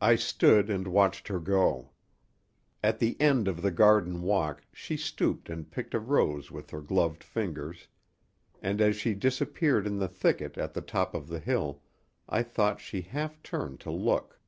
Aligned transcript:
I 0.00 0.14
stood 0.14 0.70
and 0.70 0.86
watched 0.86 1.26
her 1.26 1.40
go. 1.40 1.90
At 2.80 3.00
the 3.00 3.20
end 3.20 3.48
of 3.48 3.60
the 3.60 3.72
garden 3.72 4.22
walk 4.22 4.62
she 4.72 4.96
stooped 4.96 5.50
and 5.50 5.68
picked 5.68 5.94
a 5.94 5.98
rose 5.98 6.52
with 6.52 6.70
her 6.70 6.80
gloved 6.80 7.24
fingers, 7.24 7.88
and 8.62 8.80
as 8.80 8.94
she 8.94 9.14
disappeared 9.14 9.84
in 9.84 9.98
the 9.98 10.06
thicket 10.06 10.56
at 10.56 10.74
the 10.74 10.80
top 10.80 11.12
of 11.12 11.26
the 11.26 11.40
hill 11.40 11.82
I 12.28 12.44
thought 12.44 12.80
she 12.80 13.00
half 13.00 13.42
turned 13.42 13.80
to 13.80 13.90
look. 13.90 14.38